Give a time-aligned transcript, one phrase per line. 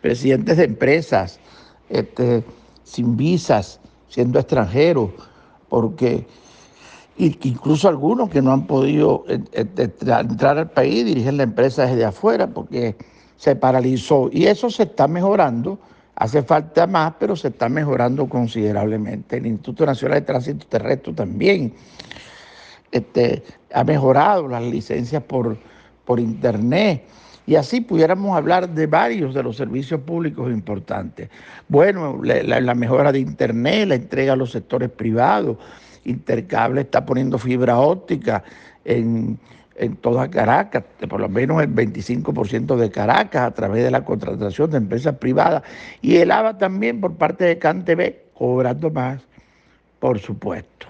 [0.00, 1.40] presidentes de empresas
[1.88, 2.44] este,
[2.84, 5.10] sin visas, siendo extranjeros,
[5.68, 6.26] porque
[7.16, 12.96] incluso algunos que no han podido entrar al país dirigen la empresa desde afuera porque
[13.36, 14.28] se paralizó.
[14.32, 15.78] Y eso se está mejorando.
[16.14, 19.38] Hace falta más, pero se está mejorando considerablemente.
[19.38, 21.72] El Instituto Nacional de Tránsito Terrestre también
[22.92, 25.56] este, ha mejorado las licencias por,
[26.04, 27.04] por Internet.
[27.50, 31.30] Y así pudiéramos hablar de varios de los servicios públicos importantes.
[31.66, 35.56] Bueno, la, mejora de Internet, la entrega a los sectores privados.
[36.04, 38.44] Intercable está poniendo fibra óptica
[38.84, 39.36] en,
[39.74, 44.70] en toda Caracas, por lo menos el 25% de Caracas a través de la contratación
[44.70, 45.64] de empresas privadas.
[46.02, 49.22] Y el ABA también por parte de CanTV, cobrando más,
[49.98, 50.86] por supuesto.